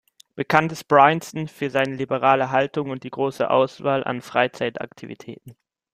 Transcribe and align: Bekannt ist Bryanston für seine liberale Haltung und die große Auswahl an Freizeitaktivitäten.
Bekannt 0.33 0.71
ist 0.71 0.85
Bryanston 0.85 1.47
für 1.47 1.69
seine 1.69 1.93
liberale 1.95 2.49
Haltung 2.49 2.89
und 2.89 3.03
die 3.03 3.11
große 3.11 3.47
Auswahl 3.51 4.03
an 4.03 4.23
Freizeitaktivitäten. 4.23 5.55